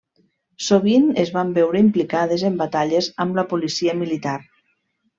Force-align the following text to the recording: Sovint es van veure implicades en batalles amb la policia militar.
Sovint 0.67 1.05
es 1.25 1.29
van 1.35 1.51
veure 1.59 1.83
implicades 1.85 2.47
en 2.51 2.57
batalles 2.65 3.13
amb 3.27 3.41
la 3.41 3.47
policia 3.55 3.99
militar. 4.05 4.39